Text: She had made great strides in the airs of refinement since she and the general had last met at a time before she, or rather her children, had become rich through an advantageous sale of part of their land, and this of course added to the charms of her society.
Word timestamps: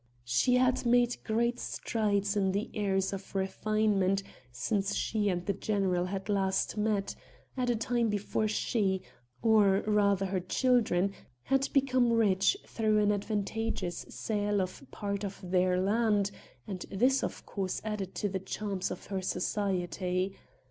She 0.25 0.55
had 0.55 0.83
made 0.83 1.17
great 1.23 1.59
strides 1.59 2.35
in 2.35 2.53
the 2.53 2.71
airs 2.73 3.13
of 3.13 3.35
refinement 3.35 4.23
since 4.51 4.95
she 4.95 5.29
and 5.29 5.45
the 5.45 5.53
general 5.53 6.05
had 6.05 6.27
last 6.27 6.75
met 6.75 7.13
at 7.55 7.69
a 7.69 7.75
time 7.75 8.09
before 8.09 8.47
she, 8.47 9.03
or 9.43 9.83
rather 9.85 10.25
her 10.25 10.39
children, 10.39 11.13
had 11.43 11.69
become 11.71 12.11
rich 12.13 12.57
through 12.65 12.97
an 12.97 13.11
advantageous 13.11 14.07
sale 14.09 14.59
of 14.59 14.83
part 14.89 15.23
of 15.23 15.37
their 15.43 15.79
land, 15.79 16.31
and 16.65 16.87
this 16.89 17.23
of 17.23 17.45
course 17.45 17.79
added 17.83 18.15
to 18.15 18.27
the 18.27 18.39
charms 18.39 18.89
of 18.89 19.05
her 19.05 19.21
society. 19.21 20.35